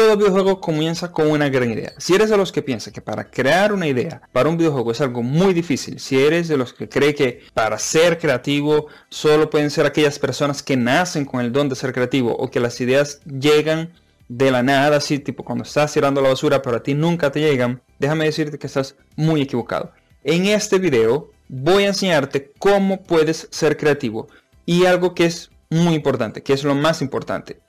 todo 0.00 0.16
videojuego 0.16 0.62
comienza 0.62 1.12
con 1.12 1.30
una 1.30 1.50
gran 1.50 1.70
idea. 1.70 1.92
Si 1.98 2.14
eres 2.14 2.30
de 2.30 2.38
los 2.38 2.52
que 2.52 2.62
piensa 2.62 2.90
que 2.90 3.02
para 3.02 3.30
crear 3.30 3.70
una 3.70 3.86
idea 3.86 4.22
para 4.32 4.48
un 4.48 4.56
videojuego 4.56 4.92
es 4.92 5.00
algo 5.02 5.22
muy 5.22 5.52
difícil, 5.52 6.00
si 6.00 6.18
eres 6.18 6.48
de 6.48 6.56
los 6.56 6.72
que 6.72 6.88
cree 6.88 7.14
que 7.14 7.42
para 7.52 7.78
ser 7.78 8.18
creativo 8.18 8.86
solo 9.10 9.50
pueden 9.50 9.70
ser 9.70 9.84
aquellas 9.84 10.18
personas 10.18 10.62
que 10.62 10.74
nacen 10.74 11.26
con 11.26 11.42
el 11.42 11.52
don 11.52 11.68
de 11.68 11.76
ser 11.76 11.92
creativo 11.92 12.34
o 12.34 12.50
que 12.50 12.60
las 12.60 12.80
ideas 12.80 13.20
llegan 13.26 13.92
de 14.28 14.50
la 14.50 14.62
nada, 14.62 14.96
así 14.96 15.18
tipo 15.18 15.44
cuando 15.44 15.64
estás 15.64 15.92
tirando 15.92 16.22
la 16.22 16.30
basura 16.30 16.62
pero 16.62 16.80
ti 16.80 16.94
nunca 16.94 17.30
te 17.30 17.40
llegan, 17.40 17.82
déjame 17.98 18.24
decirte 18.24 18.58
que 18.58 18.68
estás 18.68 18.94
muy 19.16 19.42
equivocado. 19.42 19.92
En 20.24 20.46
este 20.46 20.78
video 20.78 21.30
voy 21.48 21.84
a 21.84 21.88
enseñarte 21.88 22.52
cómo 22.58 23.02
puedes 23.02 23.48
ser 23.50 23.76
creativo 23.76 24.28
y 24.64 24.86
algo 24.86 25.14
que 25.14 25.26
es 25.26 25.50
muy 25.68 25.92
importante, 25.92 26.42
que 26.42 26.54
es 26.54 26.64
lo 26.64 26.74
más 26.74 27.02
importante 27.02 27.60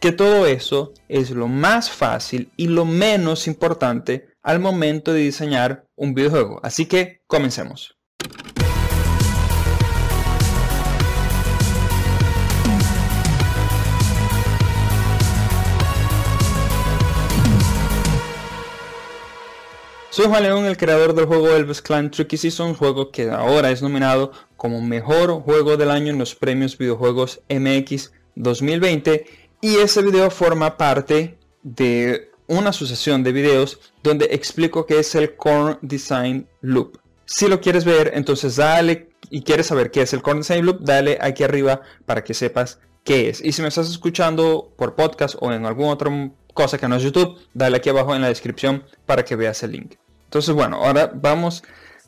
que 0.00 0.12
todo 0.12 0.46
eso 0.46 0.92
es 1.08 1.30
lo 1.30 1.48
más 1.48 1.90
fácil 1.90 2.50
y 2.56 2.68
lo 2.68 2.84
menos 2.84 3.46
importante 3.46 4.28
al 4.42 4.60
momento 4.60 5.12
de 5.12 5.20
diseñar 5.20 5.86
un 5.96 6.14
videojuego. 6.14 6.60
Así 6.62 6.86
que 6.86 7.20
comencemos. 7.26 7.96
Soy 20.10 20.26
Juan 20.26 20.42
León, 20.42 20.64
el 20.64 20.76
creador 20.76 21.14
del 21.14 21.26
juego 21.26 21.50
Elvis 21.50 21.80
Clan 21.80 22.10
Tricky 22.10 22.36
Season, 22.36 22.74
juego 22.74 23.10
que 23.12 23.30
ahora 23.30 23.70
es 23.70 23.82
nominado 23.82 24.32
como 24.56 24.80
mejor 24.80 25.30
juego 25.42 25.76
del 25.76 25.90
año 25.90 26.12
en 26.12 26.18
los 26.18 26.34
premios 26.34 26.76
videojuegos 26.76 27.40
MX 27.48 28.12
2020 28.34 29.47
y 29.60 29.76
ese 29.76 30.02
video 30.02 30.30
forma 30.30 30.76
parte 30.76 31.38
de 31.62 32.30
una 32.46 32.72
sucesión 32.72 33.22
de 33.22 33.32
videos 33.32 33.78
donde 34.02 34.28
explico 34.30 34.86
qué 34.86 35.00
es 35.00 35.14
el 35.14 35.36
Core 35.36 35.78
Design 35.82 36.48
Loop. 36.60 36.98
Si 37.26 37.46
lo 37.46 37.60
quieres 37.60 37.84
ver, 37.84 38.12
entonces 38.14 38.56
dale 38.56 39.10
y 39.30 39.42
quieres 39.42 39.66
saber 39.66 39.90
qué 39.90 40.02
es 40.02 40.12
el 40.12 40.22
Core 40.22 40.38
Design 40.38 40.64
Loop, 40.64 40.80
dale 40.80 41.18
aquí 41.20 41.44
arriba 41.44 41.82
para 42.06 42.24
que 42.24 42.34
sepas 42.34 42.80
qué 43.04 43.28
es. 43.28 43.42
Y 43.44 43.52
si 43.52 43.62
me 43.62 43.68
estás 43.68 43.90
escuchando 43.90 44.72
por 44.76 44.94
podcast 44.94 45.36
o 45.40 45.52
en 45.52 45.66
alguna 45.66 45.92
otra 45.92 46.32
cosa 46.54 46.78
que 46.78 46.88
no 46.88 46.96
es 46.96 47.02
YouTube, 47.02 47.38
dale 47.52 47.76
aquí 47.76 47.90
abajo 47.90 48.14
en 48.14 48.22
la 48.22 48.28
descripción 48.28 48.84
para 49.06 49.24
que 49.24 49.36
veas 49.36 49.62
el 49.62 49.72
link. 49.72 49.96
Entonces, 50.24 50.54
bueno, 50.54 50.84
ahora 50.84 51.10
vamos 51.14 51.62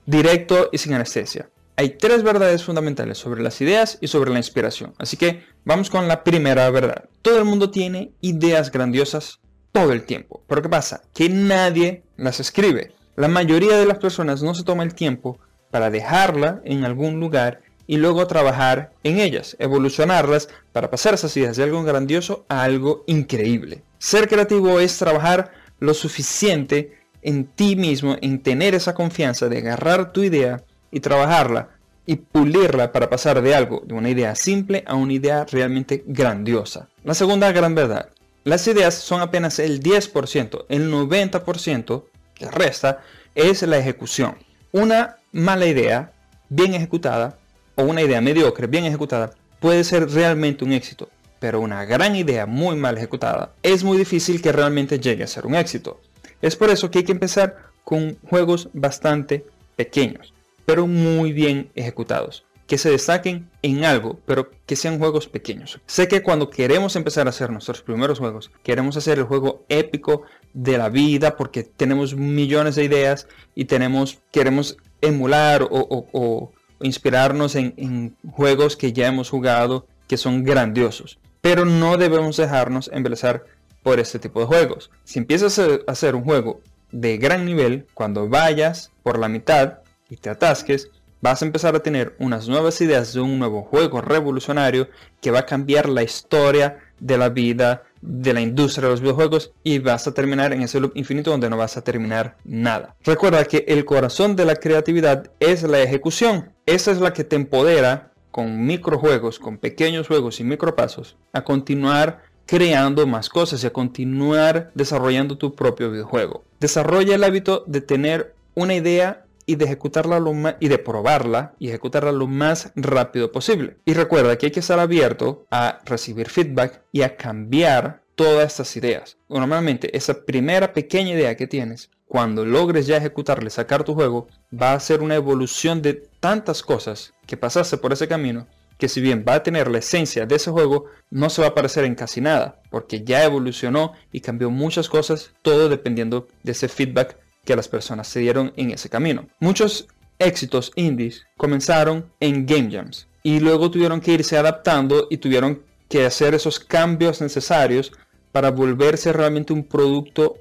directo 0.07 0.71
y 0.73 0.79
sin 0.79 0.95
anestesia. 0.95 1.51
Hay 1.81 1.97
tres 1.97 2.23
verdades 2.23 2.63
fundamentales 2.63 3.17
sobre 3.17 3.43
las 3.43 3.59
ideas 3.63 3.97
y 4.03 4.09
sobre 4.09 4.31
la 4.31 4.37
inspiración. 4.37 4.93
Así 4.99 5.17
que 5.17 5.45
vamos 5.65 5.89
con 5.89 6.09
la 6.09 6.25
primera 6.25 6.69
verdad. 6.69 7.09
Todo 7.23 7.39
el 7.39 7.47
mundo 7.47 7.71
tiene 7.71 8.13
ideas 8.21 8.71
grandiosas 8.71 9.41
todo 9.73 9.95
el 9.95 10.03
tiempo. 10.03 10.45
Pero 10.47 10.61
¿qué 10.61 10.69
pasa? 10.69 11.01
Que 11.15 11.31
nadie 11.31 12.03
las 12.19 12.39
escribe. 12.39 12.93
La 13.17 13.29
mayoría 13.29 13.79
de 13.79 13.87
las 13.87 13.97
personas 13.97 14.43
no 14.43 14.55
se 14.55 14.63
toma 14.63 14.83
el 14.83 14.95
tiempo 14.95 15.39
para 15.71 15.89
dejarla 15.89 16.61
en 16.67 16.85
algún 16.85 17.19
lugar 17.19 17.63
y 17.87 17.97
luego 17.97 18.27
trabajar 18.27 18.93
en 19.03 19.19
ellas, 19.19 19.57
evolucionarlas 19.59 20.51
para 20.73 20.91
pasar 20.91 21.15
esas 21.15 21.35
ideas 21.39 21.57
de 21.57 21.63
algo 21.63 21.83
grandioso 21.83 22.45
a 22.51 22.63
algo 22.63 23.05
increíble. 23.07 23.85
Ser 23.99 24.29
creativo 24.29 24.81
es 24.81 24.99
trabajar 24.99 25.53
lo 25.79 25.95
suficiente 25.95 26.99
en 27.23 27.47
ti 27.47 27.75
mismo, 27.75 28.19
en 28.21 28.43
tener 28.43 28.75
esa 28.75 28.95
confianza 28.95 29.49
de 29.49 29.59
agarrar 29.59 30.13
tu 30.13 30.23
idea 30.23 30.63
y 30.91 31.01
trabajarla 31.01 31.71
y 32.07 32.17
pulirla 32.17 32.93
para 32.93 33.09
pasar 33.09 33.41
de 33.41 33.55
algo, 33.55 33.83
de 33.85 33.95
una 33.95 34.11
idea 34.11 34.35
simple 34.35 34.83
a 34.87 34.95
una 34.95 35.13
idea 35.13 35.45
realmente 35.45 36.03
grandiosa. 36.07 36.89
La 37.05 37.15
segunda 37.15 37.53
gran 37.53 37.75
verdad, 37.75 38.09
las 38.43 38.67
ideas 38.67 38.95
son 38.95 39.21
apenas 39.21 39.59
el 39.59 39.81
10%, 39.81 40.65
el 40.69 40.91
90% 40.93 42.05
que 42.35 42.51
resta 42.51 43.03
es 43.35 43.63
la 43.63 43.79
ejecución. 43.79 44.37
Una 44.73 45.19
mala 45.31 45.67
idea 45.67 46.13
bien 46.49 46.75
ejecutada 46.75 47.39
o 47.77 47.85
una 47.85 48.03
idea 48.03 48.21
mediocre 48.21 48.67
bien 48.67 48.87
ejecutada 48.87 49.31
puede 49.61 49.85
ser 49.85 50.11
realmente 50.11 50.65
un 50.65 50.73
éxito, 50.73 51.11
pero 51.39 51.61
una 51.61 51.85
gran 51.85 52.17
idea 52.17 52.47
muy 52.47 52.77
mal 52.77 52.97
ejecutada 52.97 53.53
es 53.63 53.85
muy 53.85 53.99
difícil 53.99 54.43
que 54.43 54.53
realmente 54.53 54.99
llegue 54.99 55.23
a 55.23 55.29
ser 55.29 55.47
un 55.47 55.55
éxito. 55.55 56.01
Es 56.43 56.57
por 56.57 56.71
eso 56.71 56.91
que 56.91 56.99
hay 56.99 57.05
que 57.05 57.13
empezar 57.13 57.57
con 57.85 58.19
juegos 58.29 58.69
bastante 58.73 59.45
pequeños 59.77 60.35
pero 60.71 60.87
muy 60.87 61.33
bien 61.33 61.73
ejecutados. 61.75 62.45
Que 62.69 62.79
se 62.79 62.91
destaquen 62.91 63.51
en 63.61 63.85
algo, 63.85 64.21
pero 64.25 64.53
que 64.67 64.77
sean 64.77 65.01
juegos 65.01 65.27
pequeños. 65.27 65.81
Sé 65.87 66.07
que 66.07 66.23
cuando 66.23 66.49
queremos 66.49 66.95
empezar 66.95 67.27
a 67.27 67.31
hacer 67.31 67.51
nuestros 67.51 67.83
primeros 67.83 68.21
juegos, 68.21 68.53
queremos 68.63 68.97
hacer 68.97 69.19
el 69.19 69.25
juego 69.25 69.65
épico 69.69 70.23
de 70.53 70.79
la 70.79 70.89
vida 70.89 71.37
porque 71.37 71.65
tenemos 71.65 72.15
millones 72.15 72.77
de 72.77 72.85
ideas 72.85 73.27
y 73.57 73.65
tenemos, 73.65 74.21
queremos 74.31 74.77
emular 75.01 75.67
o, 75.69 76.53
inspirarnos 76.81 77.57
en, 77.57 78.17
juegos 78.31 78.77
que 78.77 78.93
ya 78.93 79.09
hemos 79.09 79.29
jugado 79.29 79.89
que 80.07 80.17
son 80.17 80.45
grandiosos. 80.45 81.19
Pero 81.41 81.65
no 81.65 81.97
debemos 81.97 82.37
dejarnos 82.37 82.91
embelezar 82.93 83.45
por 83.83 83.99
este 83.99 84.21
tipo 84.21 84.39
de 84.39 84.47
juegos. 84.47 84.93
Si 85.03 85.19
empiezas 85.19 85.59
a 85.59 85.81
hacer 85.89 86.15
un 86.15 86.23
juego 86.23 86.61
de 86.93 87.19
gran 87.19 87.45
nivel, 87.45 87.89
cuando 87.93 88.29
vayas 88.29 88.93
por 89.03 89.19
la 89.19 89.29
mitad, 89.29 89.80
y 90.11 90.17
te 90.17 90.29
atasques, 90.29 90.91
vas 91.23 91.43
a 91.43 91.47
empezar 91.47 91.75
a 91.75 91.81
tener 91.81 92.15
unas 92.19 92.49
nuevas 92.49 92.81
ideas 92.81 93.13
de 93.15 93.21
un 93.21 93.39
nuevo 93.39 93.63
juego 93.63 94.01
revolucionario 94.01 94.89
que 95.21 95.31
va 95.31 95.41
a 95.41 95.47
cambiar 95.47 95.89
la 95.89 96.03
historia 96.03 96.79
de 96.99 97.17
la 97.17 97.29
vida 97.29 97.85
de 98.03 98.33
la 98.33 98.41
industria 98.41 98.85
de 98.85 98.93
los 98.93 99.01
videojuegos 99.01 99.53
y 99.63 99.79
vas 99.79 100.07
a 100.07 100.15
terminar 100.15 100.53
en 100.53 100.63
ese 100.63 100.81
loop 100.81 100.97
infinito 100.97 101.31
donde 101.31 101.51
no 101.51 101.57
vas 101.57 101.77
a 101.77 101.83
terminar 101.83 102.37
nada. 102.45 102.97
Recuerda 103.05 103.45
que 103.45 103.65
el 103.69 103.85
corazón 103.85 104.37
de 104.37 104.47
la 104.47 104.57
creatividad 104.57 105.31
es 105.39 105.63
la 105.63 105.81
ejecución. 105.81 106.53
Esa 106.67 106.93
es 106.93 107.01
la 107.01 107.13
que 107.13 107.25
te 107.25 107.37
empodera 107.37 108.13
con 108.31 108.65
microjuegos, 108.65 109.39
con 109.39 109.59
pequeños 109.59 110.07
juegos 110.07 110.41
y 110.41 110.45
micropasos 110.45 111.17
a 111.33 111.43
continuar 111.43 112.23
creando 112.47 113.07
más 113.07 113.29
cosas 113.29 113.63
y 113.63 113.67
a 113.67 113.73
continuar 113.73 114.71
desarrollando 114.75 115.37
tu 115.37 115.55
propio 115.55 115.91
videojuego. 115.91 116.45
Desarrolla 116.59 117.15
el 117.15 117.25
hábito 117.25 117.65
de 117.67 117.81
tener 117.81 118.35
una 118.55 118.75
idea 118.75 119.25
y 119.51 119.57
de 119.57 119.65
ejecutarla 119.65 120.21
lo 120.21 120.33
y 120.61 120.69
de 120.69 120.79
probarla 120.79 121.55
y 121.59 121.71
ejecutarla 121.71 122.13
lo 122.13 122.29
más 122.29 122.71
rápido 122.77 123.33
posible. 123.33 123.79
Y 123.85 123.95
recuerda 123.95 124.39
que 124.39 124.47
hay 124.47 124.53
que 124.53 124.61
estar 124.61 124.79
abierto 124.79 125.45
a 125.51 125.81
recibir 125.85 126.29
feedback 126.29 126.83
y 126.93 127.03
a 127.03 127.17
cambiar 127.17 128.05
todas 128.15 128.47
estas 128.47 128.77
ideas. 128.77 129.17
Normalmente 129.29 129.97
esa 129.97 130.25
primera 130.25 130.73
pequeña 130.73 131.15
idea 131.15 131.37
que 131.37 131.49
tienes, 131.49 131.91
cuando 132.07 132.45
logres 132.45 132.87
ya 132.87 132.97
ejecutarle, 132.97 133.51
sacar 133.51 133.83
tu 133.83 133.95
juego, 133.95 134.29
va 134.55 134.73
a 134.73 134.81
ser 134.81 135.03
una 135.03 135.17
evolución 135.17 135.83
de 135.83 135.95
tantas 136.21 136.63
cosas 136.63 137.13
que 137.27 137.37
pasaste 137.37 137.77
por 137.77 137.93
ese 137.93 138.07
camino 138.07 138.47
que 138.81 138.89
si 138.89 139.01
bien 139.01 139.25
va 139.29 139.35
a 139.35 139.43
tener 139.43 139.71
la 139.71 139.79
esencia 139.79 140.27
de 140.27 140.37
ese 140.37 140.51
juego, 140.51 140.87
no 141.11 141.29
se 141.29 141.43
va 141.43 141.49
a 141.49 141.55
parecer 141.55 141.85
en 141.85 141.95
casi 141.95 142.23
nada, 142.23 142.63
porque 142.71 143.05
ya 143.05 143.23
evolucionó 143.23 143.93
y 144.11 144.21
cambió 144.21 144.51
muchas 144.51 144.89
cosas, 144.89 145.35
todo 145.43 145.69
dependiendo 145.69 146.27
de 146.43 146.53
ese 146.53 146.67
feedback 146.67 147.19
que 147.45 147.57
las 147.57 147.69
personas 147.69 148.09
se 148.09 148.21
dieron 148.21 148.53
en 148.57 148.71
ese 148.71 148.89
camino. 148.89 149.27
Muchos 149.41 149.89
éxitos 150.19 150.73
indies 150.77 151.27
comenzaron 151.37 152.13
en 152.21 152.47
game 152.47 152.71
jams 152.71 153.09
y 153.23 153.41
luego 153.41 153.71
tuvieron 153.71 154.01
que 154.01 154.13
irse 154.13 154.37
adaptando 154.37 155.07
y 155.11 155.19
tuvieron 155.19 155.63
que 155.89 156.07
hacer 156.07 156.35
esos 156.35 156.61
cambios 156.61 157.21
necesarios 157.21 157.93
para 158.33 158.51
volverse 158.51 159.13
realmente 159.13 159.53
un 159.53 159.65
producto 159.65 160.37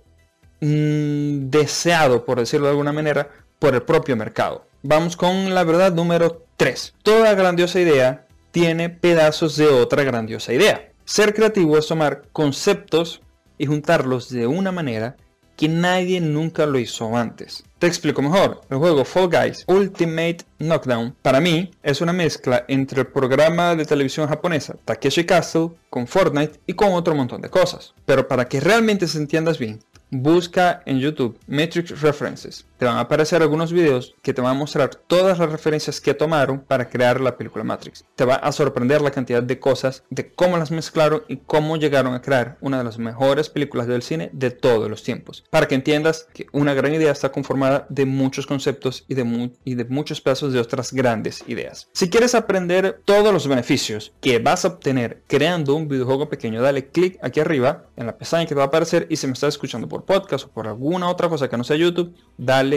mm, 0.61 1.49
deseado, 1.49 2.25
por 2.25 2.39
decirlo 2.39 2.67
de 2.67 2.71
alguna 2.71 2.93
manera, 2.93 3.29
por 3.57 3.73
el 3.73 3.81
propio 3.81 4.15
mercado. 4.15 4.67
Vamos 4.83 5.17
con 5.17 5.53
la 5.53 5.63
verdad 5.63 5.91
número 5.93 6.45
3. 6.57 6.95
Toda 7.03 7.33
grandiosa 7.33 7.79
idea 7.79 8.27
tiene 8.51 8.89
pedazos 8.89 9.57
de 9.57 9.67
otra 9.67 10.03
grandiosa 10.03 10.53
idea. 10.53 10.91
Ser 11.03 11.33
creativo 11.33 11.77
es 11.77 11.87
tomar 11.87 12.23
conceptos 12.31 13.21
y 13.57 13.65
juntarlos 13.65 14.29
de 14.29 14.47
una 14.47 14.71
manera 14.71 15.17
que 15.59 15.67
nadie 15.67 16.21
nunca 16.21 16.65
lo 16.65 16.79
hizo 16.79 17.17
antes. 17.17 17.65
Te 17.79 17.87
explico 17.87 18.21
mejor. 18.21 18.61
El 18.69 18.77
juego 18.77 19.03
Fall 19.03 19.27
Guys 19.27 19.65
Ultimate 19.67 20.37
Knockdown 20.57 21.13
para 21.21 21.41
mí 21.41 21.69
es 21.83 21.99
una 21.99 22.13
mezcla 22.13 22.63
entre 22.69 23.01
el 23.01 23.07
programa 23.07 23.75
de 23.75 23.83
televisión 23.83 24.29
japonesa 24.29 24.77
Takeshi 24.85 25.25
Castle 25.25 25.71
con 25.89 26.07
Fortnite 26.07 26.61
y 26.65 26.75
con 26.75 26.93
otro 26.93 27.13
montón 27.13 27.41
de 27.41 27.49
cosas. 27.49 27.93
Pero 28.05 28.25
para 28.25 28.47
que 28.47 28.61
realmente 28.61 29.05
se 29.05 29.17
entiendas 29.17 29.59
bien, 29.59 29.83
busca 30.11 30.81
en 30.85 30.99
YouTube 30.99 31.37
Matrix 31.47 31.99
References 31.99 32.65
te 32.79 32.85
van 32.85 32.95
a 32.95 33.01
aparecer 33.01 33.41
algunos 33.41 33.73
videos 33.73 34.15
que 34.21 34.33
te 34.33 34.41
van 34.41 34.55
a 34.55 34.59
mostrar 34.59 34.95
todas 34.95 35.37
las 35.37 35.51
referencias 35.51 35.99
que 35.99 36.13
tomaron 36.13 36.61
para 36.61 36.89
crear 36.89 37.19
la 37.19 37.35
película 37.35 37.65
Matrix. 37.65 38.05
Te 38.15 38.23
va 38.23 38.35
a 38.35 38.53
sorprender 38.53 39.01
la 39.01 39.11
cantidad 39.11 39.43
de 39.43 39.59
cosas, 39.59 40.05
de 40.09 40.31
cómo 40.31 40.57
las 40.57 40.71
mezclaron 40.71 41.23
y 41.27 41.37
cómo 41.37 41.75
llegaron 41.75 42.13
a 42.13 42.21
crear 42.21 42.57
una 42.61 42.77
de 42.77 42.85
las 42.85 42.97
mejores 42.97 43.49
películas 43.49 43.85
del 43.87 44.01
cine 44.01 44.29
de 44.31 44.51
todos 44.51 44.89
los 44.89 45.03
tiempos. 45.03 45.43
Para 45.49 45.67
que 45.67 45.75
entiendas 45.75 46.29
que 46.33 46.47
una 46.53 46.73
gran 46.73 46.93
idea 46.93 47.11
está 47.11 47.33
conformada 47.33 47.85
de 47.89 48.05
muchos 48.05 48.47
conceptos 48.47 49.03
y 49.09 49.15
de, 49.15 49.85
muchos 49.89 50.21
pedazos 50.21 50.53
de 50.53 50.61
otras 50.61 50.93
grandes 50.93 51.43
ideas. 51.47 51.89
Si 51.91 52.09
quieres 52.09 52.33
aprender 52.33 53.01
todos 53.03 53.33
los 53.33 53.45
beneficios 53.45 54.13
que 54.21 54.39
vas 54.39 54.63
a 54.63 54.69
obtener 54.69 55.23
creando 55.27 55.75
un 55.75 55.89
videojuego 55.89 56.29
pequeño, 56.29 56.61
dale 56.61 56.87
clic 56.87 57.19
aquí 57.21 57.41
arriba 57.41 57.87
en 57.97 58.05
la 58.05 58.17
pestaña 58.17 58.45
que 58.45 58.49
te 58.49 58.55
va 58.55 58.63
a 58.63 58.67
aparecer 58.67 59.05
y 59.09 59.17
si 59.17 59.27
me 59.27 59.33
estás 59.33 59.55
escuchando 59.55 59.89
por 59.89 60.05
podcast 60.05 60.45
o 60.45 60.51
por 60.51 60.65
alguna 60.65 61.09
otra 61.09 61.27
cosa 61.27 61.49
que 61.49 61.57
no 61.57 61.65
sea 61.65 61.75
YouTube, 61.75 62.15
dale 62.37 62.68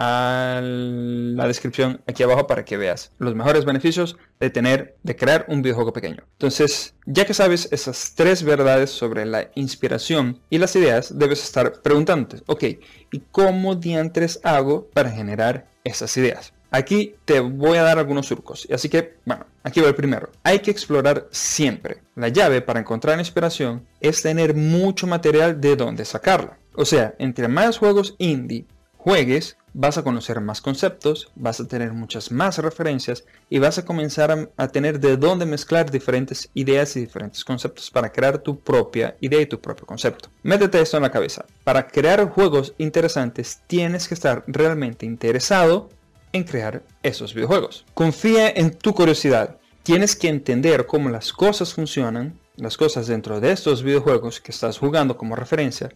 a 0.00 0.60
la 0.62 1.48
descripción 1.48 2.00
aquí 2.06 2.22
abajo 2.22 2.46
para 2.46 2.64
que 2.64 2.76
veas 2.76 3.10
los 3.18 3.34
mejores 3.34 3.64
beneficios 3.64 4.16
de 4.38 4.48
tener, 4.48 4.96
de 5.02 5.16
crear 5.16 5.44
un 5.48 5.60
videojuego 5.60 5.92
pequeño. 5.92 6.22
Entonces, 6.34 6.94
ya 7.04 7.26
que 7.26 7.34
sabes 7.34 7.68
esas 7.72 8.14
tres 8.14 8.44
verdades 8.44 8.90
sobre 8.90 9.26
la 9.26 9.50
inspiración 9.56 10.40
y 10.50 10.58
las 10.58 10.76
ideas, 10.76 11.18
debes 11.18 11.42
estar 11.42 11.82
preguntándote, 11.82 12.44
ok, 12.46 12.62
¿y 13.10 13.22
cómo 13.32 13.74
diantres 13.74 14.38
hago 14.44 14.86
para 14.94 15.10
generar 15.10 15.66
esas 15.82 16.16
ideas? 16.16 16.52
Aquí 16.70 17.16
te 17.24 17.40
voy 17.40 17.78
a 17.78 17.82
dar 17.82 17.98
algunos 17.98 18.26
surcos. 18.26 18.68
Así 18.72 18.88
que, 18.88 19.14
bueno, 19.24 19.46
aquí 19.64 19.80
va 19.80 19.88
el 19.88 19.94
primero. 19.96 20.30
Hay 20.44 20.60
que 20.60 20.70
explorar 20.70 21.26
siempre. 21.32 22.02
La 22.14 22.28
llave 22.28 22.60
para 22.60 22.78
encontrar 22.78 23.18
inspiración 23.18 23.84
es 24.00 24.22
tener 24.22 24.54
mucho 24.54 25.08
material 25.08 25.60
de 25.60 25.74
donde 25.74 26.04
sacarla. 26.04 26.58
O 26.74 26.84
sea, 26.84 27.14
entre 27.18 27.48
más 27.48 27.78
juegos 27.78 28.14
indie 28.18 28.66
juegues, 29.08 29.56
vas 29.72 29.96
a 29.96 30.02
conocer 30.02 30.38
más 30.42 30.60
conceptos, 30.60 31.32
vas 31.34 31.60
a 31.60 31.66
tener 31.66 31.94
muchas 31.94 32.30
más 32.30 32.58
referencias 32.58 33.24
y 33.48 33.58
vas 33.58 33.78
a 33.78 33.86
comenzar 33.86 34.50
a, 34.54 34.68
tener 34.68 35.00
de 35.00 35.16
dónde 35.16 35.46
mezclar 35.46 35.90
diferentes 35.90 36.50
ideas 36.52 36.94
y 36.94 37.00
diferentes 37.00 37.42
conceptos 37.42 37.90
para 37.90 38.12
crear 38.12 38.36
tu 38.36 38.60
propia 38.60 39.16
idea 39.22 39.40
y 39.40 39.46
tu 39.46 39.58
propio 39.62 39.86
concepto. 39.86 40.28
Métete 40.42 40.82
esto 40.82 40.98
en 40.98 41.04
la 41.04 41.10
cabeza. 41.10 41.46
Para 41.64 41.88
crear 41.88 42.28
juegos 42.28 42.74
interesantes 42.76 43.62
tienes 43.66 44.08
que 44.08 44.12
estar 44.12 44.44
realmente 44.46 45.06
interesado 45.06 45.88
en 46.34 46.44
crear 46.44 46.82
esos 47.02 47.32
videojuegos. 47.32 47.86
Confía 47.94 48.50
en 48.50 48.76
tu 48.76 48.92
curiosidad. 48.92 49.56
Tienes 49.84 50.16
que 50.16 50.28
entender 50.28 50.84
cómo 50.84 51.08
las 51.08 51.32
cosas 51.32 51.72
funcionan, 51.72 52.38
las 52.56 52.76
cosas 52.76 53.06
dentro 53.06 53.40
de 53.40 53.52
estos 53.52 53.82
videojuegos 53.82 54.38
que 54.38 54.52
estás 54.52 54.76
jugando 54.76 55.16
como 55.16 55.34
referencia 55.34 55.88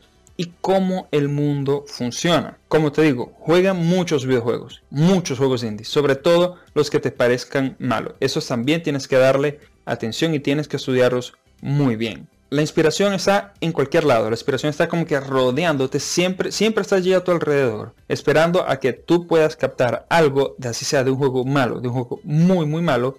cómo 0.60 1.08
el 1.10 1.28
mundo 1.28 1.84
funciona. 1.86 2.58
Como 2.68 2.92
te 2.92 3.02
digo, 3.02 3.32
juega 3.38 3.74
muchos 3.74 4.26
videojuegos, 4.26 4.82
muchos 4.90 5.38
juegos 5.38 5.62
indie, 5.62 5.84
sobre 5.84 6.16
todo 6.16 6.56
los 6.74 6.90
que 6.90 7.00
te 7.00 7.10
parezcan 7.10 7.76
malos. 7.78 8.14
Esos 8.20 8.46
también 8.46 8.82
tienes 8.82 9.08
que 9.08 9.16
darle 9.16 9.60
atención 9.84 10.34
y 10.34 10.40
tienes 10.40 10.68
que 10.68 10.76
estudiarlos 10.76 11.34
muy 11.60 11.96
bien 11.96 12.28
la 12.52 12.60
inspiración 12.60 13.14
está 13.14 13.54
en 13.62 13.72
cualquier 13.72 14.04
lado, 14.04 14.28
la 14.28 14.34
inspiración 14.34 14.68
está 14.68 14.86
como 14.86 15.06
que 15.06 15.18
rodeándote, 15.18 15.98
siempre, 15.98 16.52
siempre 16.52 16.82
está 16.82 16.96
allí 16.96 17.14
a 17.14 17.24
tu 17.24 17.30
alrededor, 17.30 17.94
esperando 18.08 18.68
a 18.68 18.78
que 18.78 18.92
tú 18.92 19.26
puedas 19.26 19.56
captar 19.56 20.04
algo, 20.10 20.54
de 20.58 20.68
así 20.68 20.84
sea 20.84 21.02
de 21.02 21.10
un 21.10 21.16
juego 21.16 21.46
malo, 21.46 21.80
de 21.80 21.88
un 21.88 21.94
juego 21.94 22.20
muy 22.24 22.66
muy 22.66 22.82
malo, 22.82 23.16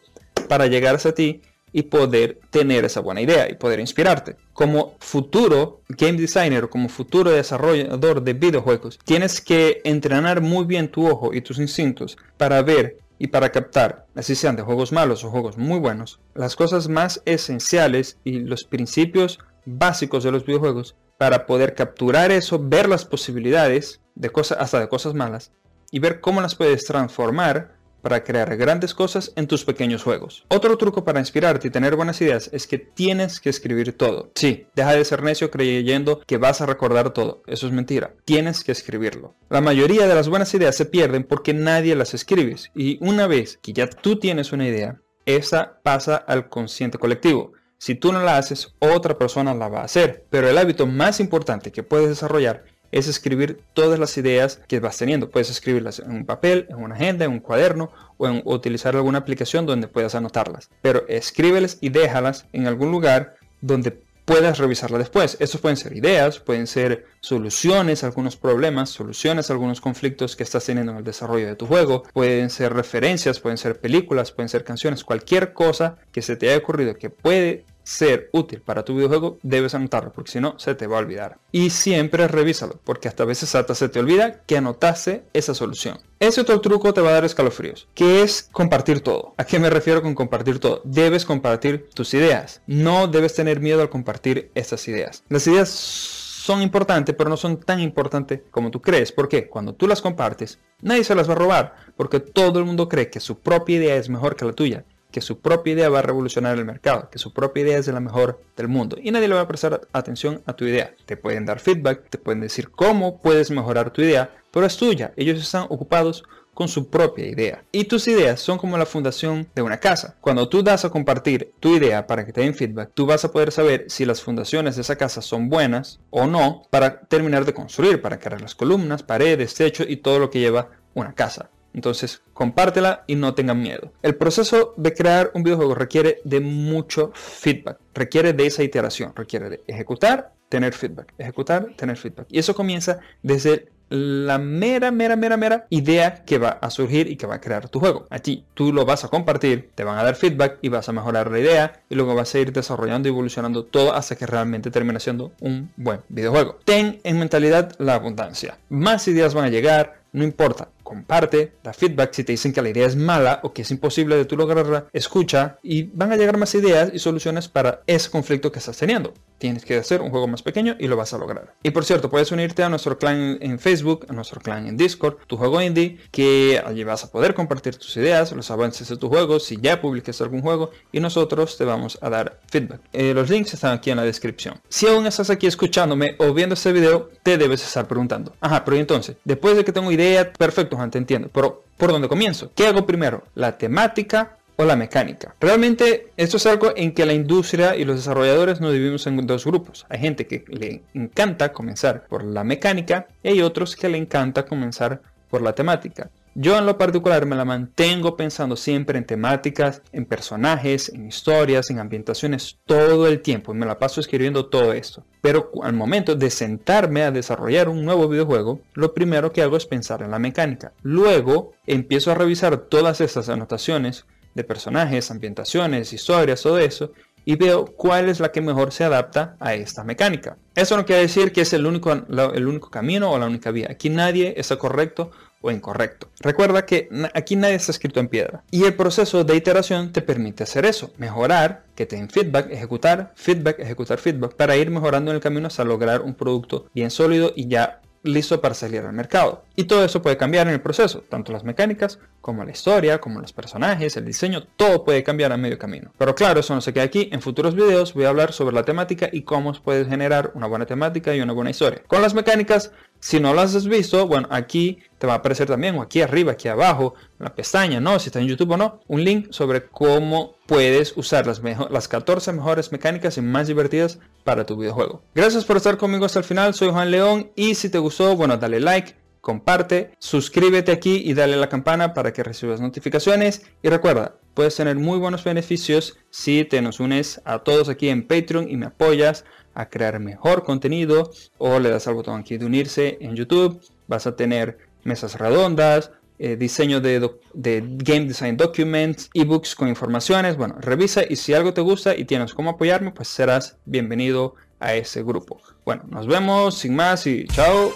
para 0.47 0.67
llegar 0.67 0.95
hacia 0.95 1.15
ti 1.15 1.41
y 1.73 1.83
poder 1.83 2.39
tener 2.51 2.85
esa 2.85 3.01
buena 3.01 3.21
idea 3.21 3.49
y 3.49 3.55
poder 3.55 3.79
inspirarte. 3.79 4.37
Como 4.53 4.95
futuro 4.99 5.81
game 5.89 6.19
designer, 6.19 6.69
como 6.69 6.87
futuro 6.87 7.31
desarrollador 7.31 8.21
de 8.21 8.33
videojuegos, 8.33 8.99
tienes 9.03 9.41
que 9.41 9.81
entrenar 9.83 10.39
muy 10.39 10.65
bien 10.65 10.89
tu 10.89 11.07
ojo 11.07 11.33
y 11.33 11.41
tus 11.41 11.57
instintos 11.57 12.17
para 12.37 12.61
ver 12.61 12.99
y 13.17 13.27
para 13.27 13.51
captar, 13.51 14.05
así 14.15 14.35
sean 14.35 14.55
de 14.55 14.63
juegos 14.63 14.91
malos 14.91 15.23
o 15.23 15.29
juegos 15.29 15.57
muy 15.57 15.79
buenos, 15.79 16.19
las 16.35 16.55
cosas 16.55 16.89
más 16.89 17.21
esenciales 17.25 18.17
y 18.23 18.39
los 18.39 18.63
principios 18.63 19.39
básicos 19.65 20.23
de 20.23 20.31
los 20.31 20.45
videojuegos 20.45 20.95
para 21.17 21.45
poder 21.45 21.73
capturar 21.73 22.31
eso, 22.31 22.59
ver 22.61 22.89
las 22.89 23.05
posibilidades 23.05 24.01
de 24.15 24.29
cosas 24.29 24.57
hasta 24.59 24.79
de 24.79 24.89
cosas 24.89 25.13
malas 25.13 25.51
y 25.91 25.99
ver 25.99 26.19
cómo 26.21 26.41
las 26.41 26.55
puedes 26.55 26.85
transformar 26.85 27.75
para 28.03 28.23
crear 28.23 28.55
grandes 28.57 28.93
cosas 28.93 29.31
en 29.35 29.47
tus 29.47 29.63
pequeños 29.63 30.03
juegos. 30.03 30.45
Otro 30.49 30.77
truco 30.77 31.03
para 31.05 31.21
inspirarte 31.21 31.69
y 31.69 31.71
tener 31.71 31.95
buenas 31.95 32.21
ideas 32.21 32.49
es 32.53 32.67
que 32.67 32.77
tienes 32.77 33.39
que 33.39 33.49
escribir 33.49 33.97
todo. 33.97 34.31
Sí, 34.35 34.67
deja 34.75 34.93
de 34.93 35.05
ser 35.05 35.23
necio 35.23 35.49
creyendo 35.49 36.19
que 36.27 36.37
vas 36.37 36.59
a 36.61 36.65
recordar 36.65 37.13
todo. 37.13 37.41
Eso 37.47 37.65
es 37.65 37.73
mentira. 37.73 38.13
Tienes 38.25 38.63
que 38.63 38.73
escribirlo. 38.73 39.35
La 39.49 39.61
mayoría 39.61 40.05
de 40.05 40.15
las 40.15 40.27
buenas 40.27 40.53
ideas 40.53 40.75
se 40.75 40.85
pierden 40.85 41.23
porque 41.23 41.53
nadie 41.53 41.95
las 41.95 42.13
escribes. 42.13 42.71
Y 42.75 42.97
una 43.01 43.25
vez 43.25 43.57
que 43.61 43.71
ya 43.71 43.89
tú 43.89 44.19
tienes 44.19 44.51
una 44.51 44.67
idea, 44.67 45.01
esa 45.25 45.79
pasa 45.81 46.17
al 46.17 46.49
consciente 46.49 46.97
colectivo. 46.97 47.53
Si 47.77 47.95
tú 47.95 48.11
no 48.13 48.21
la 48.21 48.37
haces, 48.37 48.75
otra 48.79 49.17
persona 49.17 49.53
la 49.53 49.69
va 49.69 49.81
a 49.81 49.85
hacer. 49.85 50.25
Pero 50.29 50.49
el 50.49 50.57
hábito 50.57 50.87
más 50.87 51.19
importante 51.19 51.71
que 51.71 51.83
puedes 51.83 52.09
desarrollar 52.09 52.65
es 52.93 53.07
escribir 53.07 53.59
todas 53.73 53.99
las 53.99 54.17
ideas 54.17 54.61
que 54.67 54.79
vas 54.79 54.97
teniendo. 54.97 55.29
Puedes 55.29 55.49
escribirlas 55.49 55.99
en 55.99 56.11
un 56.11 56.25
papel, 56.25 56.67
en 56.69 56.77
una 56.77 56.95
agenda, 56.95 57.25
en 57.25 57.31
un 57.31 57.39
cuaderno 57.39 57.91
o, 58.17 58.27
en, 58.27 58.41
utilizar 58.45 58.95
alguna 58.95 59.19
aplicación 59.19 59.65
donde 59.65 59.87
puedas 59.87 60.15
anotarlas. 60.15 60.69
Pero 60.81 61.05
escríbelas 61.07 61.77
y 61.81 61.89
déjalas 61.89 62.45
en 62.53 62.67
algún 62.67 62.91
lugar 62.91 63.35
donde 63.61 64.03
puedas 64.25 64.57
revisarla 64.57 64.97
después. 64.97 65.37
Estos 65.39 65.59
pueden 65.59 65.77
ser 65.77 65.95
ideas, 65.97 66.39
pueden 66.39 66.67
ser 66.67 67.07
soluciones 67.19 68.03
a 68.03 68.07
algunos 68.07 68.37
problemas, 68.37 68.89
soluciones 68.89 69.49
a 69.49 69.53
algunos 69.53 69.81
conflictos 69.81 70.35
que 70.35 70.43
estás 70.43 70.65
teniendo 70.65 70.91
en 70.91 70.99
el 70.99 71.03
desarrollo 71.03 71.47
de 71.47 71.55
tu 71.55 71.65
juego, 71.65 72.03
pueden 72.13 72.49
ser 72.49 72.73
referencias, 72.73 73.39
pueden 73.39 73.57
ser 73.57 73.79
películas, 73.79 74.31
pueden 74.31 74.49
ser 74.49 74.63
canciones, 74.63 75.03
cualquier 75.03 75.53
cosa 75.53 75.97
que 76.11 76.21
se 76.21 76.35
te 76.35 76.49
haya 76.49 76.57
ocurrido 76.57 76.95
que 76.95 77.09
puede 77.09 77.65
ser 77.83 78.29
útil 78.31 78.61
para 78.61 78.83
tu 78.83 78.95
videojuego, 78.95 79.37
debes 79.43 79.75
anotarlo, 79.75 80.11
porque 80.11 80.31
si 80.31 80.39
no, 80.39 80.57
se 80.57 80.75
te 80.75 80.87
va 80.87 80.97
a 80.97 80.99
olvidar. 80.99 81.37
Y 81.51 81.69
siempre 81.69 82.27
revísalo, 82.27 82.79
porque 82.83 83.07
hasta 83.07 83.23
a 83.23 83.27
veces 83.27 83.53
hasta 83.55 83.75
se 83.75 83.89
te 83.89 83.99
olvida 83.99 84.41
que 84.45 84.57
anotaste 84.57 85.25
esa 85.33 85.53
solución. 85.53 85.99
Ese 86.19 86.41
otro 86.41 86.61
truco 86.61 86.93
te 86.93 87.01
va 87.01 87.09
a 87.09 87.13
dar 87.13 87.25
escalofríos, 87.25 87.87
que 87.93 88.21
es 88.23 88.49
compartir 88.51 89.01
todo. 89.01 89.33
¿A 89.37 89.45
qué 89.45 89.59
me 89.59 89.69
refiero 89.69 90.01
con 90.01 90.15
compartir 90.15 90.59
todo? 90.59 90.81
Debes 90.85 91.25
compartir 91.25 91.89
tus 91.93 92.13
ideas. 92.13 92.61
No 92.65 93.07
debes 93.07 93.35
tener 93.35 93.59
miedo 93.59 93.81
al 93.81 93.89
compartir 93.89 94.49
esas 94.55 94.87
ideas. 94.87 95.23
Las 95.29 95.45
ideas 95.47 95.69
son 95.69 96.61
importantes, 96.61 97.15
pero 97.17 97.29
no 97.29 97.37
son 97.37 97.57
tan 97.57 97.79
importantes 97.79 98.41
como 98.51 98.69
tú 98.69 98.81
crees. 98.81 99.11
porque 99.11 99.47
Cuando 99.47 99.73
tú 99.73 99.87
las 99.87 100.01
compartes, 100.01 100.59
nadie 100.81 101.03
se 101.03 101.15
las 101.15 101.29
va 101.29 101.33
a 101.33 101.37
robar, 101.37 101.75
porque 101.95 102.19
todo 102.19 102.59
el 102.59 102.65
mundo 102.65 102.89
cree 102.89 103.09
que 103.09 103.19
su 103.19 103.39
propia 103.39 103.77
idea 103.77 103.95
es 103.95 104.09
mejor 104.09 104.35
que 104.35 104.45
la 104.45 104.53
tuya 104.53 104.85
que 105.13 105.21
su 105.21 105.39
propia 105.39 105.73
idea 105.73 105.89
va 105.89 105.99
a 105.99 106.01
revolucionar 106.01 106.57
el 106.57 106.65
mercado, 106.65 107.09
que 107.11 107.19
su 107.19 107.31
propia 107.31 107.61
idea 107.61 107.77
es 107.77 107.87
la 107.87 107.99
mejor 107.99 108.41
del 108.57 108.67
mundo 108.67 108.97
y 109.01 109.11
nadie 109.11 109.27
le 109.27 109.35
va 109.35 109.41
a 109.41 109.47
prestar 109.47 109.87
atención 109.93 110.41
a 110.47 110.53
tu 110.53 110.65
idea. 110.65 110.93
Te 111.05 111.15
pueden 111.15 111.45
dar 111.45 111.59
feedback, 111.59 112.09
te 112.09 112.17
pueden 112.17 112.41
decir 112.41 112.71
cómo 112.71 113.21
puedes 113.21 113.51
mejorar 113.51 113.91
tu 113.91 114.01
idea, 114.01 114.31
pero 114.51 114.65
es 114.65 114.75
tuya. 114.75 115.13
Ellos 115.15 115.39
están 115.39 115.67
ocupados 115.69 116.23
con 116.55 116.67
su 116.67 116.89
propia 116.89 117.27
idea. 117.27 117.63
Y 117.71 117.85
tus 117.85 118.07
ideas 118.07 118.39
son 118.39 118.57
como 118.57 118.77
la 118.77 118.85
fundación 118.87 119.47
de 119.53 119.61
una 119.61 119.79
casa. 119.79 120.17
Cuando 120.19 120.49
tú 120.49 120.63
das 120.63 120.83
a 120.83 120.89
compartir 120.89 121.53
tu 121.59 121.75
idea 121.75 122.07
para 122.07 122.25
que 122.25 122.33
te 122.33 122.41
den 122.41 122.55
feedback, 122.55 122.91
tú 122.93 123.05
vas 123.05 123.23
a 123.23 123.31
poder 123.31 123.51
saber 123.51 123.85
si 123.89 124.05
las 124.05 124.21
fundaciones 124.21 124.75
de 124.75 124.81
esa 124.81 124.95
casa 124.95 125.21
son 125.21 125.49
buenas 125.49 125.99
o 126.09 126.25
no 126.25 126.63
para 126.71 127.01
terminar 127.01 127.45
de 127.45 127.53
construir, 127.53 128.01
para 128.01 128.19
crear 128.19 128.41
las 128.41 128.55
columnas, 128.55 129.03
paredes, 129.03 129.53
techo 129.53 129.83
y 129.87 129.97
todo 129.97 130.17
lo 130.17 130.31
que 130.31 130.39
lleva 130.39 130.69
una 130.95 131.13
casa. 131.13 131.49
Entonces, 131.73 132.21
compártela 132.33 133.03
y 133.07 133.15
no 133.15 133.33
tengan 133.33 133.61
miedo. 133.61 133.91
El 134.01 134.15
proceso 134.15 134.73
de 134.77 134.93
crear 134.93 135.31
un 135.33 135.43
videojuego 135.43 135.75
requiere 135.75 136.21
de 136.23 136.39
mucho 136.39 137.11
feedback, 137.13 137.79
requiere 137.93 138.33
de 138.33 138.45
esa 138.45 138.63
iteración, 138.63 139.13
requiere 139.15 139.49
de 139.49 139.63
ejecutar, 139.67 140.33
tener 140.49 140.73
feedback, 140.73 141.13
ejecutar, 141.17 141.73
tener 141.75 141.97
feedback. 141.97 142.27
Y 142.29 142.39
eso 142.39 142.53
comienza 142.53 142.99
desde 143.23 143.69
la 143.89 144.39
mera, 144.39 144.91
mera, 144.91 145.15
mera, 145.15 145.37
mera 145.37 145.67
idea 145.69 146.23
que 146.25 146.39
va 146.39 146.49
a 146.49 146.69
surgir 146.71 147.07
y 147.07 147.15
que 147.15 147.27
va 147.27 147.35
a 147.35 147.41
crear 147.41 147.69
tu 147.69 147.79
juego. 147.79 148.07
Allí 148.09 148.43
tú 148.55 148.73
lo 148.73 148.85
vas 148.85 149.03
a 149.03 149.07
compartir, 149.07 149.69
te 149.75 149.83
van 149.83 149.97
a 149.97 150.03
dar 150.03 150.15
feedback 150.15 150.57
y 150.61 150.69
vas 150.69 150.89
a 150.89 150.93
mejorar 150.93 151.29
la 151.29 151.39
idea 151.39 151.83
y 151.89 151.95
luego 151.95 152.15
vas 152.15 152.33
a 152.33 152.39
ir 152.39 152.51
desarrollando 152.51 153.07
y 153.07 153.11
evolucionando 153.11 153.65
todo 153.65 153.93
hasta 153.93 154.15
que 154.15 154.25
realmente 154.25 154.71
termine 154.71 154.99
siendo 154.99 155.31
un 155.41 155.71
buen 155.77 155.99
videojuego. 156.09 156.57
Ten 156.65 157.01
en 157.03 157.19
mentalidad 157.19 157.73
la 157.77 157.95
abundancia. 157.95 158.57
Más 158.69 159.07
ideas 159.07 159.35
van 159.35 159.45
a 159.45 159.49
llegar, 159.49 160.01
no 160.11 160.23
importa 160.23 160.69
comparte, 160.83 161.53
da 161.63 161.73
feedback 161.73 162.13
si 162.13 162.23
te 162.23 162.33
dicen 162.33 162.53
que 162.53 162.61
la 162.61 162.69
idea 162.69 162.85
es 162.85 162.95
mala 162.95 163.39
o 163.43 163.53
que 163.53 163.63
es 163.63 163.71
imposible 163.71 164.15
de 164.15 164.25
tú 164.25 164.37
lograrla, 164.37 164.87
escucha 164.93 165.59
y 165.63 165.83
van 165.83 166.11
a 166.11 166.17
llegar 166.17 166.37
más 166.37 166.53
ideas 166.55 166.91
y 166.93 166.99
soluciones 166.99 167.47
para 167.47 167.81
ese 167.87 168.09
conflicto 168.09 168.51
que 168.51 168.59
estás 168.59 168.77
teniendo. 168.77 169.13
Tienes 169.37 169.65
que 169.65 169.75
hacer 169.75 170.01
un 170.01 170.09
juego 170.09 170.27
más 170.27 170.41
pequeño 170.41 170.75
y 170.79 170.87
lo 170.87 170.95
vas 170.95 171.13
a 171.13 171.17
lograr. 171.17 171.53
Y 171.63 171.71
por 171.71 171.83
cierto, 171.83 172.09
puedes 172.09 172.31
unirte 172.31 172.63
a 172.63 172.69
nuestro 172.69 172.97
clan 172.97 173.37
en 173.41 173.59
Facebook, 173.59 174.05
a 174.07 174.13
nuestro 174.13 174.39
clan 174.39 174.67
en 174.67 174.77
Discord, 174.77 175.17
tu 175.27 175.35
juego 175.35 175.61
indie, 175.61 175.97
que 176.11 176.61
allí 176.65 176.83
vas 176.83 177.03
a 177.03 177.11
poder 177.11 177.33
compartir 177.33 177.75
tus 177.75 177.97
ideas, 177.97 178.31
los 178.31 178.51
avances 178.51 178.87
de 178.87 178.97
tu 178.97 179.09
juego, 179.09 179.39
si 179.39 179.57
ya 179.59 179.81
publicaste 179.81 180.23
algún 180.23 180.41
juego 180.41 180.71
y 180.91 180.99
nosotros 180.99 181.57
te 181.57 181.65
vamos 181.65 181.97
a 182.01 182.09
dar 182.09 182.39
feedback. 182.49 182.81
Eh, 182.93 183.13
los 183.13 183.29
links 183.29 183.53
están 183.53 183.73
aquí 183.73 183.91
en 183.91 183.97
la 183.97 184.03
descripción. 184.03 184.61
Si 184.69 184.87
aún 184.87 185.05
estás 185.07 185.29
aquí 185.29 185.47
escuchándome 185.47 186.15
o 186.19 186.33
viendo 186.33 186.53
este 186.53 186.71
video, 186.71 187.09
te 187.21 187.37
debes 187.37 187.63
estar 187.65 187.87
preguntando, 187.87 188.33
ajá, 188.39 188.63
pero 188.63 188.77
entonces, 188.77 189.17
después 189.23 189.57
de 189.57 189.65
que 189.65 189.71
tengo 189.71 189.91
idea, 189.91 190.31
perfecto, 190.31 190.72
Juan, 190.75 190.91
te 190.91 190.97
entiendo, 190.97 191.29
pero 191.33 191.63
¿por 191.77 191.91
dónde 191.91 192.07
comienzo? 192.07 192.51
¿Qué 192.55 192.67
hago 192.67 192.85
primero? 192.85 193.23
¿La 193.35 193.57
temática 193.57 194.37
o 194.55 194.65
la 194.65 194.75
mecánica. 194.75 195.35
Realmente 195.39 196.09
esto 196.17 196.37
es 196.37 196.45
algo 196.45 196.73
en 196.75 196.93
que 196.93 197.05
la 197.05 197.13
industria 197.13 197.75
y 197.75 197.85
los 197.85 197.97
desarrolladores 197.97 198.61
nos 198.61 198.71
dividimos 198.71 199.07
en 199.07 199.25
dos 199.25 199.45
grupos. 199.45 199.85
Hay 199.89 199.99
gente 199.99 200.27
que 200.27 200.45
le 200.47 200.83
encanta 200.93 201.51
comenzar 201.51 202.05
por 202.07 202.23
la 202.23 202.43
mecánica 202.43 203.07
y 203.23 203.29
hay 203.29 203.41
otros 203.41 203.75
que 203.75 203.89
le 203.89 203.97
encanta 203.97 204.45
comenzar 204.45 205.01
por 205.29 205.41
la 205.41 205.53
temática. 205.53 206.09
Yo 206.35 206.57
en 206.57 206.65
lo 206.65 206.79
particular 206.79 207.27
me 207.27 207.35
la 207.35 207.45
mantengo 207.45 208.17
pensando 208.17 208.55
siempre 208.55 208.97
en 208.97 209.05
temáticas, 209.05 209.83
en 209.91 210.05
personajes, 210.05 210.89
en 210.89 211.07
historias, 211.07 211.69
en 211.69 211.77
ambientaciones 211.77 212.57
todo 212.65 213.07
el 213.07 213.21
tiempo 213.21 213.53
me 213.53 213.67
la 213.67 213.77
paso 213.77 214.01
escribiendo 214.01 214.47
todo 214.47 214.73
esto. 214.73 215.03
Pero 215.21 215.51
al 215.61 215.73
momento 215.73 216.15
de 216.15 216.31
sentarme 216.31 217.03
a 217.03 217.11
desarrollar 217.11 217.69
un 217.69 217.85
nuevo 217.85 218.07
videojuego, 218.07 218.61
lo 218.73 218.93
primero 218.93 219.31
que 219.31 219.43
hago 219.43 219.57
es 219.57 219.67
pensar 219.67 220.01
en 220.01 220.11
la 220.11 220.19
mecánica. 220.19 220.73
Luego 220.81 221.53
empiezo 221.67 222.11
a 222.11 222.15
revisar 222.15 222.57
todas 222.57 222.99
estas 223.01 223.29
anotaciones 223.29 224.05
de 224.33 224.43
personajes, 224.43 225.11
ambientaciones, 225.11 225.93
historias, 225.93 226.41
todo 226.41 226.57
eso, 226.57 226.93
y 227.25 227.35
veo 227.35 227.65
cuál 227.65 228.09
es 228.09 228.19
la 228.19 228.31
que 228.31 228.41
mejor 228.41 228.71
se 228.71 228.83
adapta 228.83 229.37
a 229.39 229.53
esta 229.53 229.83
mecánica. 229.83 230.37
Eso 230.55 230.75
no 230.75 230.85
quiere 230.85 231.03
decir 231.03 231.31
que 231.31 231.41
es 231.41 231.53
el 231.53 231.65
único, 231.65 231.91
el 231.91 232.47
único 232.47 232.69
camino 232.69 233.11
o 233.11 233.19
la 233.19 233.27
única 233.27 233.51
vía. 233.51 233.67
Aquí 233.69 233.89
nadie 233.89 234.33
está 234.35 234.57
correcto 234.57 235.11
o 235.43 235.51
incorrecto. 235.51 236.07
Recuerda 236.21 236.65
que 236.65 236.89
aquí 237.13 237.35
nadie 237.35 237.55
está 237.55 237.71
escrito 237.71 237.99
en 237.99 238.07
piedra. 238.07 238.43
Y 238.49 238.63
el 238.63 238.73
proceso 238.73 239.23
de 239.23 239.35
iteración 239.35 239.91
te 239.91 240.01
permite 240.01 240.43
hacer 240.43 240.65
eso. 240.65 240.91
Mejorar, 240.97 241.65
que 241.75 241.85
te 241.85 241.97
den 241.97 242.09
feedback, 242.09 242.49
ejecutar, 242.49 243.11
feedback, 243.15 243.59
ejecutar 243.59 243.99
feedback, 243.99 244.35
para 244.35 244.55
ir 244.55 244.71
mejorando 244.71 245.11
en 245.11 245.15
el 245.15 245.21
camino 245.21 245.47
hasta 245.47 245.63
lograr 245.63 246.01
un 246.01 246.15
producto 246.15 246.67
bien 246.73 246.89
sólido 246.89 247.33
y 247.35 247.47
ya 247.47 247.81
listo 248.03 248.41
para 248.41 248.53
salir 248.53 248.81
al 248.81 248.93
mercado. 248.93 249.43
Y 249.55 249.65
todo 249.65 249.83
eso 249.83 250.01
puede 250.01 250.17
cambiar 250.17 250.47
en 250.47 250.53
el 250.53 250.61
proceso, 250.61 251.03
tanto 251.09 251.31
las 251.31 251.43
mecánicas 251.43 251.99
como 252.23 252.45
la 252.45 252.51
historia, 252.51 253.01
como 253.01 253.19
los 253.19 253.33
personajes, 253.33 253.97
el 253.97 254.05
diseño, 254.05 254.45
todo 254.55 254.85
puede 254.85 255.03
cambiar 255.03 255.33
a 255.33 255.37
medio 255.37 255.59
camino. 255.59 255.91
Pero 255.97 256.15
claro, 256.15 256.39
eso 256.39 256.55
no 256.55 256.61
se 256.61 256.71
queda 256.71 256.85
aquí, 256.85 257.09
en 257.11 257.21
futuros 257.21 257.53
videos 257.53 257.93
voy 257.93 258.05
a 258.05 258.09
hablar 258.09 258.31
sobre 258.31 258.55
la 258.55 258.63
temática 258.63 259.09
y 259.11 259.23
cómo 259.23 259.51
puedes 259.61 259.89
generar 259.89 260.31
una 260.33 260.47
buena 260.47 260.65
temática 260.65 261.13
y 261.13 261.19
una 261.19 261.33
buena 261.33 261.49
historia. 261.49 261.83
Con 261.85 262.01
las 262.01 262.13
mecánicas 262.13 262.71
si 263.03 263.19
no 263.19 263.33
las 263.33 263.53
has 263.53 263.67
visto, 263.67 264.07
bueno, 264.07 264.29
aquí 264.31 264.79
te 264.97 265.05
va 265.05 265.13
a 265.13 265.17
aparecer 265.17 265.45
también, 265.45 265.75
o 265.75 265.81
aquí 265.81 265.99
arriba, 265.99 266.31
aquí 266.31 266.47
abajo, 266.47 266.93
en 267.19 267.25
la 267.25 267.35
pestaña, 267.35 267.81
¿no? 267.81 267.99
Si 267.99 268.07
está 268.07 268.21
en 268.21 268.27
YouTube 268.27 268.51
o 268.51 268.57
no, 268.57 268.79
un 268.87 269.03
link 269.03 269.27
sobre 269.31 269.65
cómo 269.65 270.35
puedes 270.45 270.95
usar 270.95 271.27
las, 271.27 271.41
las 271.69 271.89
14 271.89 272.31
mejores 272.31 272.71
mecánicas 272.71 273.17
y 273.17 273.21
más 273.21 273.47
divertidas 273.47 273.99
para 274.23 274.45
tu 274.45 274.55
videojuego. 274.55 275.03
Gracias 275.13 275.43
por 275.43 275.57
estar 275.57 275.77
conmigo 275.77 276.05
hasta 276.05 276.19
el 276.19 276.23
final, 276.23 276.53
soy 276.53 276.69
Juan 276.69 276.91
León 276.91 277.29
y 277.35 277.55
si 277.55 277.67
te 277.67 277.77
gustó, 277.77 278.15
bueno, 278.15 278.37
dale 278.37 278.61
like, 278.61 278.95
comparte, 279.23 279.91
suscríbete 279.99 280.73
aquí 280.73 281.01
y 281.05 281.13
dale 281.13 281.35
a 281.35 281.37
la 281.37 281.47
campana 281.47 281.93
para 281.93 282.11
que 282.11 282.23
recibas 282.23 282.59
notificaciones. 282.59 283.43
Y 283.61 283.69
recuerda, 283.69 284.17
puedes 284.33 284.53
tener 284.57 284.75
muy 284.75 284.99
buenos 284.99 285.23
beneficios 285.23 285.97
si 286.09 286.43
te 286.43 286.61
nos 286.61 286.81
unes 286.81 287.21
a 287.23 287.39
todos 287.39 287.69
aquí 287.69 287.87
en 287.87 288.05
Patreon 288.05 288.49
y 288.49 288.57
me 288.57 288.65
apoyas 288.65 289.23
a 289.53 289.69
crear 289.69 289.97
mejor 290.01 290.43
contenido 290.43 291.09
o 291.37 291.57
le 291.59 291.69
das 291.69 291.87
al 291.87 291.93
botón 291.93 292.19
aquí 292.19 292.37
de 292.37 292.45
unirse 292.45 292.97
en 292.99 293.15
YouTube. 293.15 293.61
Vas 293.87 294.07
a 294.07 294.17
tener 294.17 294.57
mesas 294.83 295.17
redondas, 295.17 295.91
eh, 296.19 296.35
diseño 296.35 296.81
de, 296.81 297.09
de, 297.33 297.63
game 297.65 298.05
design 298.05 298.35
documents, 298.35 299.09
ebooks 299.13 299.55
con 299.55 299.69
informaciones. 299.69 300.35
Bueno, 300.35 300.55
revisa 300.59 301.01
y 301.09 301.15
si 301.15 301.33
algo 301.33 301.53
te 301.53 301.61
gusta 301.61 301.95
y 301.95 302.03
tienes 302.03 302.33
cómo 302.33 302.49
apoyarme, 302.49 302.91
pues 302.91 303.07
serás 303.07 303.55
bienvenido 303.63 304.35
a 304.59 304.73
ese 304.75 305.01
grupo. 305.01 305.39
Bueno, 305.63 305.83
nos 305.87 306.07
vemos 306.07 306.57
sin 306.57 306.75
más 306.75 307.07
y 307.07 307.25
chao. 307.27 307.71